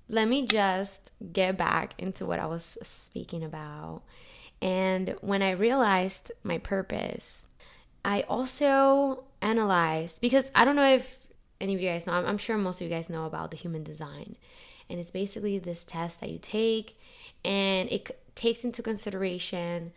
let 0.08 0.26
me 0.26 0.46
just 0.46 1.12
get 1.32 1.56
back 1.56 1.94
into 1.96 2.26
what 2.26 2.40
I 2.40 2.46
was 2.46 2.76
speaking 2.82 3.44
about. 3.44 4.02
And 4.61 5.14
when 5.20 5.42
I 5.42 5.52
realized 5.52 6.32
my 6.42 6.58
purpose, 6.58 7.44
I 8.04 8.23
also 8.23 9.25
analyzed 9.40 10.20
because 10.20 10.50
I 10.56 10.64
don't 10.64 10.76
know 10.76 10.92
if 10.92 11.20
any 11.61 11.75
of 11.75 11.80
you 11.80 11.88
guys 11.88 12.06
know, 12.06 12.14
I'm, 12.14 12.26
I'm 12.26 12.38
sure 12.38 12.58
most 12.58 12.80
of 12.80 12.88
you 12.88 12.92
guys 12.92 13.08
know 13.08 13.26
about 13.26 13.52
the 13.52 13.56
human 13.56 13.85
design. 13.85 14.37
And 14.90 14.99
it's 14.99 15.12
basically 15.12 15.58
this 15.58 15.85
test 15.85 16.20
that 16.20 16.30
you 16.30 16.38
take, 16.40 16.99
and 17.44 17.90
it 17.90 18.11
takes 18.37 18.62
into 18.64 18.83
consideration 18.83 19.93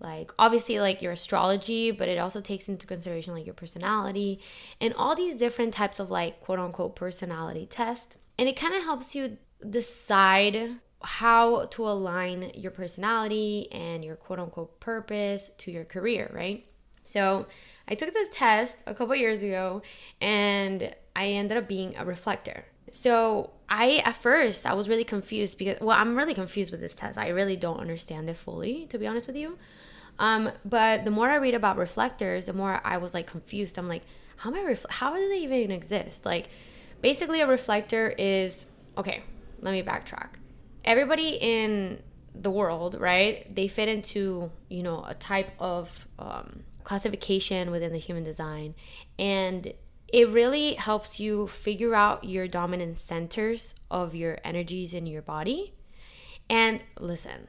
like 0.00 0.32
obviously 0.38 0.78
like 0.80 1.00
your 1.00 1.12
astrology 1.12 1.90
but 1.90 2.08
it 2.08 2.18
also 2.18 2.40
takes 2.40 2.68
into 2.68 2.86
consideration 2.86 3.32
like 3.32 3.46
your 3.46 3.54
personality 3.54 4.40
and 4.80 4.92
all 4.94 5.14
these 5.14 5.36
different 5.36 5.72
types 5.72 5.98
of 5.98 6.10
like 6.10 6.40
quote 6.40 6.58
unquote 6.58 6.96
personality 6.96 7.66
test. 7.66 8.16
And 8.38 8.48
it 8.48 8.56
kind 8.56 8.74
of 8.74 8.82
helps 8.82 9.14
you 9.14 9.38
decide 9.68 10.76
how 11.00 11.66
to 11.66 11.86
align 11.86 12.50
your 12.54 12.72
personality 12.72 13.68
and 13.70 14.04
your 14.04 14.16
quote 14.16 14.40
unquote 14.40 14.80
purpose 14.80 15.50
to 15.58 15.70
your 15.70 15.84
career 15.84 16.30
right? 16.34 16.66
So 17.02 17.46
i 17.86 17.94
took 17.94 18.12
this 18.12 18.28
test 18.32 18.78
a 18.86 18.94
couple 18.94 19.14
years 19.14 19.42
ago 19.42 19.82
and 20.20 20.94
i 21.14 21.26
ended 21.26 21.58
up 21.58 21.68
being 21.68 21.94
a 21.98 22.04
reflector 22.04 22.64
so 22.94 23.50
I 23.68 23.96
at 24.04 24.14
first 24.14 24.66
I 24.66 24.74
was 24.74 24.88
really 24.88 25.02
confused 25.02 25.58
because 25.58 25.80
well 25.80 25.96
I'm 25.96 26.16
really 26.16 26.32
confused 26.32 26.70
with 26.70 26.80
this 26.80 26.94
test. 26.94 27.18
I 27.18 27.28
really 27.28 27.56
don't 27.56 27.80
understand 27.80 28.30
it 28.30 28.36
fully 28.36 28.86
to 28.86 28.98
be 28.98 29.06
honest 29.08 29.26
with 29.26 29.36
you. 29.36 29.58
Um, 30.20 30.52
but 30.64 31.04
the 31.04 31.10
more 31.10 31.28
I 31.28 31.36
read 31.36 31.54
about 31.54 31.76
reflectors, 31.76 32.46
the 32.46 32.52
more 32.52 32.80
I 32.84 32.98
was 32.98 33.12
like 33.12 33.26
confused. 33.26 33.78
I'm 33.78 33.88
like, 33.88 34.02
how 34.36 34.54
am 34.54 34.64
I 34.64 34.76
how 34.90 35.12
do 35.16 35.28
they 35.28 35.38
even 35.38 35.72
exist? 35.72 36.24
Like 36.24 36.48
basically 37.02 37.40
a 37.40 37.48
reflector 37.48 38.14
is 38.16 38.66
okay, 38.96 39.24
let 39.60 39.72
me 39.72 39.82
backtrack. 39.82 40.28
Everybody 40.84 41.30
in 41.40 42.00
the 42.32 42.50
world, 42.52 43.00
right? 43.00 43.52
They 43.52 43.66
fit 43.66 43.88
into, 43.88 44.52
you 44.68 44.84
know, 44.84 45.04
a 45.04 45.14
type 45.14 45.50
of 45.58 46.06
um, 46.20 46.62
classification 46.84 47.72
within 47.72 47.92
the 47.92 47.98
human 47.98 48.22
design. 48.22 48.76
And 49.18 49.72
it 50.14 50.28
really 50.28 50.74
helps 50.74 51.18
you 51.18 51.48
figure 51.48 51.92
out 51.92 52.22
your 52.22 52.46
dominant 52.46 53.00
centers 53.00 53.74
of 53.90 54.14
your 54.14 54.38
energies 54.44 54.94
in 54.94 55.06
your 55.06 55.22
body. 55.22 55.74
And 56.48 56.80
listen, 57.00 57.48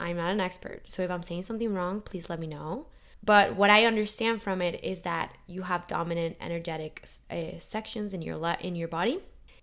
I'm 0.00 0.16
not 0.16 0.32
an 0.32 0.40
expert. 0.40 0.88
So 0.88 1.02
if 1.02 1.10
I'm 1.12 1.22
saying 1.22 1.44
something 1.44 1.72
wrong, 1.72 2.00
please 2.00 2.28
let 2.28 2.40
me 2.40 2.48
know. 2.48 2.88
But 3.22 3.54
what 3.54 3.70
I 3.70 3.84
understand 3.84 4.42
from 4.42 4.60
it 4.60 4.82
is 4.82 5.02
that 5.02 5.32
you 5.46 5.62
have 5.62 5.86
dominant 5.86 6.36
energetic 6.40 7.04
uh, 7.30 7.60
sections 7.60 8.12
in 8.12 8.22
your 8.22 8.36
le- 8.36 8.58
in 8.60 8.74
your 8.74 8.88
body. 8.88 9.20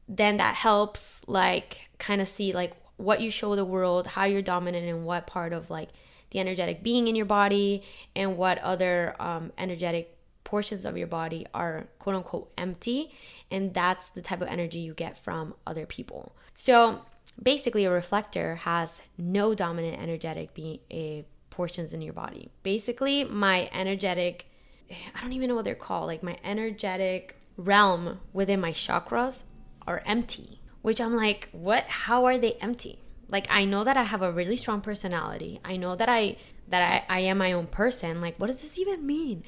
Then 0.07 0.37
that 0.37 0.55
helps 0.55 1.27
like 1.27 1.89
kind 1.99 2.21
of 2.21 2.29
see 2.29 2.53
like 2.53 2.71
what 2.95 3.19
you 3.19 3.29
show 3.29 3.57
the 3.57 3.65
world, 3.65 4.07
how 4.07 4.23
you're 4.23 4.41
dominant 4.41 4.87
and 4.87 5.05
what 5.05 5.27
part 5.27 5.51
of 5.51 5.69
like 5.69 5.89
the 6.29 6.39
energetic 6.39 6.81
being 6.81 7.09
in 7.09 7.15
your 7.17 7.25
body 7.25 7.83
and 8.15 8.37
what 8.37 8.57
other 8.59 9.17
um, 9.19 9.51
energetic 9.57 10.16
portions 10.47 10.85
of 10.85 10.97
your 10.97 11.07
body 11.07 11.45
are 11.53 11.87
quote 11.99 12.15
unquote 12.15 12.49
empty 12.57 13.11
and 13.51 13.73
that's 13.73 14.07
the 14.09 14.21
type 14.21 14.41
of 14.41 14.47
energy 14.47 14.79
you 14.79 14.93
get 14.93 15.17
from 15.17 15.53
other 15.67 15.85
people. 15.85 16.33
So 16.53 17.01
basically 17.41 17.83
a 17.83 17.91
reflector 17.91 18.55
has 18.55 19.01
no 19.17 19.53
dominant 19.53 20.01
energetic 20.01 20.53
be- 20.53 20.81
a 20.89 21.25
portions 21.49 21.91
in 21.91 22.01
your 22.01 22.13
body. 22.13 22.49
Basically, 22.63 23.25
my 23.25 23.69
energetic 23.73 24.47
I 24.89 25.21
don't 25.21 25.33
even 25.33 25.49
know 25.49 25.55
what 25.55 25.65
they're 25.65 25.75
called, 25.75 26.07
like 26.07 26.23
my 26.23 26.37
energetic 26.45 27.35
realm 27.57 28.21
within 28.31 28.61
my 28.61 28.71
chakras 28.71 29.43
are 29.85 30.01
empty, 30.05 30.61
which 30.81 31.01
I'm 31.01 31.13
like, 31.13 31.49
what 31.51 31.83
how 31.87 32.23
are 32.23 32.37
they 32.37 32.53
empty? 32.53 32.99
Like 33.27 33.47
I 33.49 33.65
know 33.65 33.83
that 33.83 33.97
I 33.97 34.03
have 34.03 34.21
a 34.21 34.31
really 34.31 34.55
strong 34.55 34.79
personality. 34.79 35.59
I 35.65 35.75
know 35.75 35.97
that 35.97 36.07
I 36.07 36.37
that 36.69 37.05
I, 37.09 37.17
I 37.17 37.19
am 37.21 37.37
my 37.37 37.51
own 37.51 37.67
person. 37.67 38.21
Like 38.21 38.37
what 38.37 38.47
does 38.47 38.61
this 38.61 38.79
even 38.79 39.05
mean? 39.05 39.43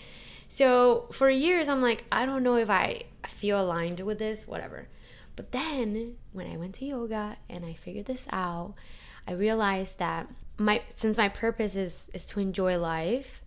So 0.49 1.05
for 1.11 1.29
years 1.29 1.69
I'm 1.69 1.81
like, 1.81 2.03
I 2.11 2.25
don't 2.25 2.41
know 2.41 2.55
if 2.55 2.71
I 2.71 3.03
feel 3.25 3.61
aligned 3.61 3.99
with 3.99 4.17
this, 4.17 4.47
whatever. 4.47 4.87
But 5.35 5.51
then 5.51 6.15
when 6.33 6.51
I 6.51 6.57
went 6.57 6.75
to 6.75 6.85
yoga 6.85 7.37
and 7.47 7.63
I 7.63 7.75
figured 7.75 8.07
this 8.07 8.27
out, 8.31 8.73
I 9.27 9.33
realized 9.33 9.99
that 9.99 10.27
my 10.57 10.81
since 10.87 11.17
my 11.17 11.29
purpose 11.29 11.75
is 11.75 12.09
is 12.15 12.25
to 12.25 12.39
enjoy 12.39 12.77
life 12.77 13.41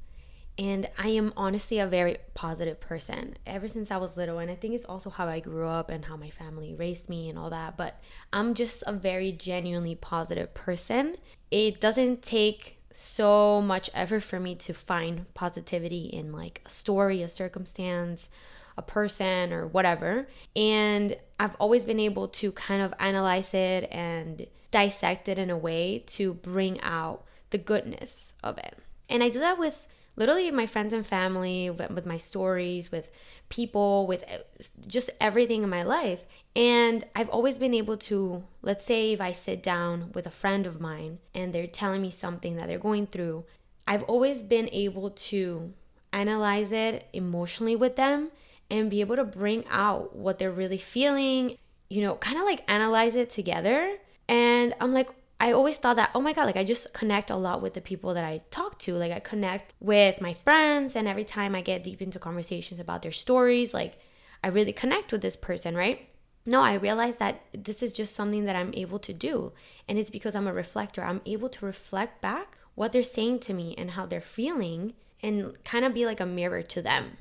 and 0.57 0.89
I 0.97 1.09
am 1.09 1.33
honestly 1.37 1.81
a 1.81 1.87
very 1.87 2.19
positive 2.35 2.79
person 2.79 3.37
ever 3.47 3.67
since 3.67 3.91
I 3.91 3.97
was 3.97 4.17
little 4.17 4.39
and 4.39 4.51
I 4.51 4.55
think 4.55 4.75
it's 4.75 4.85
also 4.85 5.11
how 5.11 5.27
I 5.27 5.41
grew 5.41 5.67
up 5.67 5.91
and 5.91 6.05
how 6.05 6.17
my 6.17 6.31
family 6.31 6.73
raised 6.73 7.09
me 7.09 7.29
and 7.29 7.39
all 7.39 7.51
that 7.51 7.77
but 7.77 8.01
I'm 8.33 8.55
just 8.55 8.85
a 8.87 8.93
very 8.93 9.33
genuinely 9.33 9.97
positive 9.97 10.55
person. 10.55 11.17
It 11.51 11.81
doesn't 11.81 12.23
take 12.23 12.79
so 12.93 13.61
much 13.63 13.91
effort 13.95 14.23
for 14.23 14.39
me 14.39 14.55
to 14.57 14.75
find 14.75 15.33
positivity 15.35 16.07
in 16.07 16.33
like 16.33 16.63
a 16.67 16.71
story, 16.71 17.23
a 17.23 17.29
circumstance, 17.29 18.29
a 18.77 18.83
person 18.83 19.53
or 19.53 19.67
whatever. 19.67 20.27
And 20.57 21.17
I've 21.39 21.55
always 21.57 21.85
been 21.85 22.01
able 22.01 22.29
to 22.29 22.53
kind 22.53 22.83
of 22.83 22.95
analyze 22.99 23.53
it 23.55 23.89
and 23.91 24.47
dissect 24.71 25.29
it 25.29 25.39
in 25.39 25.51
a 25.51 25.59
way 25.59 26.03
to 26.07 26.35
bring 26.35 26.81
out 26.81 27.25
the 27.51 27.59
goodness 27.59 28.35
of 28.43 28.59
it. 28.59 28.77
And 29.09 29.23
I 29.23 29.29
do 29.29 29.41
that 29.41 29.59
with 29.59 29.87
literally 30.17 30.51
my 30.51 30.67
friends 30.67 30.93
and 30.93 31.05
family, 31.05 31.71
with 31.71 32.07
my 32.07 32.17
stories, 32.17 32.91
with 32.93 33.11
people, 33.49 34.07
with 34.07 34.25
uh, 34.25 34.39
just 34.87 35.11
everything 35.21 35.63
in 35.63 35.69
my 35.69 35.83
life. 35.83 36.21
And 36.55 37.05
I've 37.15 37.31
always 37.31 37.59
been 37.59 37.75
able 37.75 37.97
to, 37.99 38.45
let's 38.61 38.85
say, 38.85 39.13
if 39.13 39.21
I 39.21 39.33
sit 39.33 39.63
down 39.63 40.11
with 40.15 40.27
a 40.27 40.31
friend 40.31 40.67
of 40.67 40.81
mine 40.81 41.19
and 41.35 41.53
they're 41.53 41.67
telling 41.67 42.03
me 42.03 42.11
something 42.11 42.57
that 42.57 42.69
they're 42.69 42.79
going 42.79 43.07
through, 43.07 43.45
I've 43.87 44.03
always 44.05 44.43
been 44.43 44.69
able 44.73 45.11
to 45.11 45.73
analyze 46.13 46.73
it 46.73 47.09
emotionally 47.13 47.75
with 47.75 47.97
them 47.97 48.31
and 48.71 48.91
be 48.91 49.01
able 49.01 49.17
to 49.17 49.25
bring 49.25 49.65
out 49.71 50.15
what 50.15 50.39
they're 50.39 50.51
really 50.51 50.79
feeling, 50.79 51.57
you 51.89 52.03
know, 52.03 52.17
kind 52.17 52.39
of 52.39 52.45
like 52.45 52.65
analyze 52.69 53.15
it 53.15 53.31
together. 53.31 53.97
And 54.29 54.75
I'm 54.81 54.93
like, 54.93 55.11
I 55.43 55.51
always 55.51 55.77
thought 55.77 55.97
that, 55.97 56.13
oh 56.15 56.21
my 56.21 56.33
God, 56.33 56.47
like 56.47 56.57
I 56.57 56.63
just 56.63 56.93
connect 56.93 57.29
a 57.29 57.35
lot 57.35 57.61
with 57.61 57.75
the 57.75 57.81
people 57.81 58.15
that 58.15 58.23
I 58.23 58.43
talk 58.53 58.79
to. 58.81 58.95
Like 58.95 59.11
I 59.11 59.19
connect 59.19 59.75
with 59.81 60.21
my 60.21 60.35
friends, 60.35 60.95
and 60.95 61.09
every 61.09 61.25
time 61.25 61.57
I 61.57 61.63
get 61.63 61.83
deep 61.83 62.01
into 62.01 62.21
conversations 62.21 62.79
about 62.79 63.03
their 63.03 63.11
stories, 63.11 63.75
like 63.75 63.99
I 64.45 64.49
really 64.49 64.73
connect 64.73 65.11
with 65.11 65.21
this 65.21 65.35
person, 65.35 65.77
right? 65.77 66.09
No, 66.47 66.63
I 66.63 66.75
realize 66.75 67.17
that 67.17 67.41
this 67.53 67.83
is 67.83 67.93
just 67.93 68.15
something 68.15 68.45
that 68.45 68.55
I'm 68.55 68.73
able 68.75 69.01
to 69.01 69.13
do. 69.13 69.53
And 69.89 69.99
it's 69.99 70.13
because 70.13 70.37
I'm 70.37 70.47
a 70.47 70.53
reflector. 70.53 71.03
I'm 71.03 71.21
able 71.27 71.49
to 71.49 71.67
reflect 71.67 72.23
back 72.23 72.59
what 72.77 72.93
they're 72.93 73.03
saying 73.03 73.41
to 73.41 73.53
me 73.53 73.75
and 73.77 73.91
how 73.91 74.07
they're 74.07 74.21
feeling 74.21 74.95
and 75.25 75.57
kind 75.65 75.85
of 75.85 75.93
be 75.93 76.07
like 76.07 76.21
a 76.21 76.27
mirror 76.27 76.63
to 76.63 76.83
them. 76.83 77.17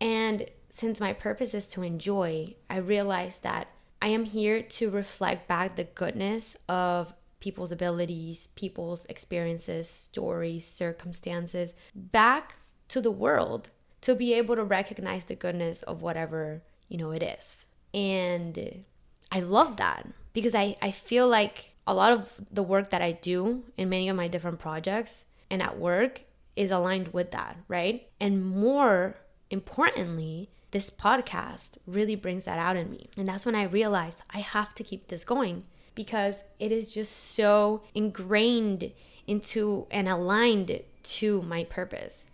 And 0.00 0.46
since 0.70 0.98
my 0.98 1.12
purpose 1.12 1.52
is 1.52 1.68
to 1.68 1.82
enjoy, 1.82 2.54
I 2.70 2.78
realize 2.78 3.40
that 3.40 3.68
I 4.00 4.08
am 4.08 4.24
here 4.24 4.62
to 4.62 4.90
reflect 4.90 5.46
back 5.46 5.76
the 5.76 5.84
goodness 5.84 6.56
of 6.70 7.12
people's 7.40 7.72
abilities, 7.72 8.48
people's 8.54 9.04
experiences, 9.06 9.88
stories, 9.88 10.66
circumstances 10.66 11.74
back 11.94 12.56
to 12.88 13.00
the 13.00 13.10
world 13.10 13.70
to 14.00 14.14
be 14.14 14.32
able 14.34 14.54
to 14.56 14.64
recognize 14.64 15.24
the 15.24 15.34
goodness 15.34 15.82
of 15.82 16.02
whatever, 16.02 16.62
you 16.88 16.96
know, 16.96 17.10
it 17.10 17.22
is. 17.22 17.66
And 17.92 18.84
I 19.30 19.40
love 19.40 19.76
that 19.78 20.06
because 20.32 20.54
I, 20.54 20.76
I 20.80 20.90
feel 20.90 21.26
like 21.28 21.74
a 21.86 21.94
lot 21.94 22.12
of 22.12 22.34
the 22.50 22.62
work 22.62 22.90
that 22.90 23.02
I 23.02 23.12
do 23.12 23.64
in 23.76 23.88
many 23.88 24.08
of 24.08 24.16
my 24.16 24.28
different 24.28 24.58
projects 24.58 25.26
and 25.50 25.62
at 25.62 25.78
work 25.78 26.22
is 26.56 26.70
aligned 26.70 27.08
with 27.08 27.30
that, 27.32 27.56
right? 27.68 28.08
And 28.20 28.44
more 28.44 29.16
importantly, 29.50 30.50
this 30.70 30.90
podcast 30.90 31.78
really 31.86 32.16
brings 32.16 32.44
that 32.44 32.58
out 32.58 32.76
in 32.76 32.90
me. 32.90 33.08
And 33.16 33.26
that's 33.26 33.46
when 33.46 33.54
I 33.54 33.64
realized 33.64 34.22
I 34.30 34.40
have 34.40 34.74
to 34.74 34.84
keep 34.84 35.08
this 35.08 35.24
going 35.24 35.64
because 35.96 36.44
it 36.60 36.70
is 36.70 36.94
just 36.94 37.12
so 37.16 37.82
ingrained 37.92 38.92
into 39.26 39.88
and 39.90 40.08
aligned 40.08 40.80
to 41.02 41.42
my 41.42 41.64
purpose, 41.64 42.26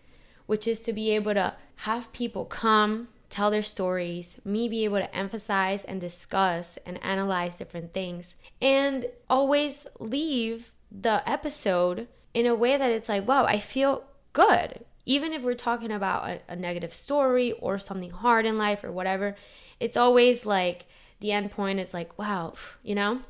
which 0.45 0.69
is 0.69 0.81
to 0.81 0.93
be 0.93 1.11
able 1.13 1.33
to 1.33 1.55
have 1.77 2.13
people 2.13 2.45
come, 2.45 3.09
tell 3.31 3.51
their 3.51 3.63
stories, 3.63 4.37
me 4.45 4.69
be 4.69 4.85
able 4.85 4.99
to 4.99 5.17
emphasize 5.17 5.85
and 5.85 5.99
discuss 6.01 6.79
and 6.85 7.03
analyze 7.03 7.57
different 7.57 7.95
things, 7.95 8.37
and 8.61 9.07
always 9.31 9.87
leave 9.99 10.73
the 10.91 11.23
episode 11.29 12.09
in 12.35 12.47
a 12.47 12.55
way 12.55 12.77
that 12.77 12.93
it's 12.93 13.09
like, 13.09 13.27
wow, 13.27 13.45
I 13.45 13.59
feel 13.59 14.05
good. 14.35 14.85
Even 15.07 15.33
if 15.33 15.43
we're 15.43 15.55
talking 15.55 15.91
about 15.91 16.29
a, 16.29 16.41
a 16.49 16.57
negative 16.57 16.93
story 16.93 17.53
or 17.53 17.79
something 17.79 18.11
hard 18.11 18.45
in 18.45 18.59
life 18.59 18.85
or 18.85 18.93
whatever, 18.93 19.35
it's 19.81 19.97
always 19.97 20.47
like 20.47 20.85
the 21.21 21.33
end 21.33 21.51
point 21.51 21.81
is 21.81 21.95
like, 21.95 22.19
wow, 22.19 22.55
you 22.83 22.95
know? 22.95 23.23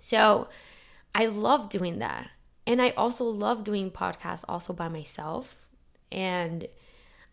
So 0.00 0.48
I 1.14 1.26
love 1.26 1.68
doing 1.68 1.98
that. 1.98 2.30
And 2.66 2.82
I 2.82 2.90
also 2.90 3.24
love 3.24 3.64
doing 3.64 3.90
podcasts 3.90 4.44
also 4.48 4.72
by 4.72 4.88
myself. 4.88 5.56
And 6.12 6.66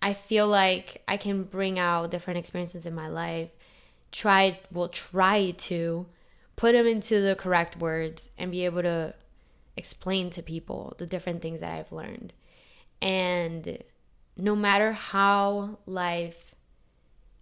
I 0.01 0.13
feel 0.13 0.48
like 0.48 1.03
I 1.07 1.17
can 1.17 1.43
bring 1.43 1.79
out 1.79 2.12
different 2.12 2.39
experiences 2.39 2.86
in 2.86 2.95
my 2.95 3.07
life, 3.07 3.50
try 4.12 4.60
will 4.72 4.89
try 4.89 5.51
to 5.51 6.05
put 6.55 6.74
them 6.74 6.88
into 6.88 7.22
the 7.22 7.36
correct 7.36 7.77
words 7.77 8.29
and 8.38 8.51
be 8.51 8.65
able 8.65 8.81
to 8.81 9.13
explain 9.75 10.29
to 10.31 10.41
people 10.41 10.95
the 10.98 11.05
different 11.05 11.41
things 11.41 11.60
that 11.60 11.72
I've 11.72 11.91
learned. 11.91 12.34
And 13.01 13.84
no 14.38 14.55
matter 14.55 14.93
how 14.93 15.79
life 15.86 16.55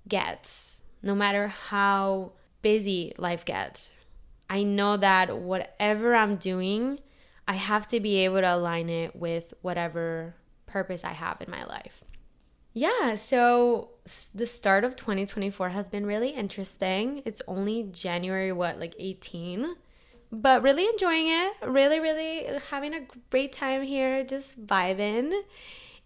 gets, 0.07 0.81
no 1.01 1.15
matter 1.15 1.47
how 1.47 2.33
busy 2.61 3.13
life 3.17 3.45
gets, 3.45 3.91
I 4.53 4.61
know 4.61 4.97
that 4.97 5.35
whatever 5.35 6.13
I'm 6.13 6.35
doing, 6.35 6.99
I 7.47 7.55
have 7.55 7.87
to 7.87 7.99
be 7.99 8.17
able 8.17 8.41
to 8.41 8.53
align 8.53 8.87
it 8.87 9.15
with 9.15 9.51
whatever 9.63 10.35
purpose 10.67 11.03
I 11.03 11.13
have 11.13 11.41
in 11.41 11.49
my 11.49 11.65
life. 11.65 12.03
Yeah, 12.71 13.15
so 13.15 13.89
the 14.35 14.45
start 14.45 14.83
of 14.83 14.95
2024 14.95 15.69
has 15.69 15.87
been 15.87 16.05
really 16.05 16.29
interesting. 16.29 17.23
It's 17.25 17.41
only 17.47 17.89
January, 17.91 18.51
what, 18.51 18.79
like 18.79 18.93
18? 18.99 19.73
But 20.31 20.61
really 20.61 20.85
enjoying 20.85 21.29
it. 21.29 21.53
Really, 21.65 21.99
really 21.99 22.45
having 22.69 22.93
a 22.93 23.07
great 23.31 23.53
time 23.53 23.81
here, 23.81 24.23
just 24.23 24.63
vibing. 24.67 25.33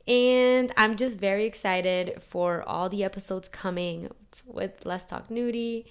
And 0.08 0.72
I'm 0.78 0.96
just 0.96 1.20
very 1.20 1.44
excited 1.44 2.22
for 2.22 2.64
all 2.66 2.88
the 2.88 3.04
episodes 3.04 3.50
coming 3.50 4.10
with 4.46 4.86
Let's 4.86 5.04
Talk 5.04 5.28
Nudie, 5.28 5.84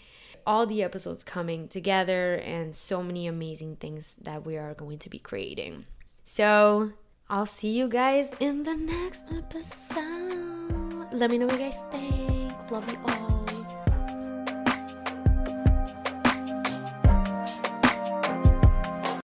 all 0.46 0.66
the 0.66 0.82
episodes 0.82 1.24
coming 1.24 1.68
together, 1.68 2.36
and 2.36 2.74
so 2.74 3.02
many 3.02 3.26
amazing 3.26 3.76
things 3.76 4.14
that 4.22 4.46
we 4.46 4.56
are 4.56 4.74
going 4.74 4.98
to 4.98 5.10
be 5.10 5.18
creating. 5.18 5.86
So 6.24 6.92
I'll 7.28 7.46
see 7.46 7.70
you 7.70 7.88
guys 7.88 8.30
in 8.40 8.62
the 8.62 8.74
next 8.74 9.26
episode. 9.32 11.08
Let 11.12 11.30
me 11.30 11.38
know 11.38 11.46
what 11.46 11.58
you 11.58 11.66
guys 11.66 11.84
think. 11.90 12.70
Love 12.70 12.90
you 12.90 12.98
all. 13.08 13.75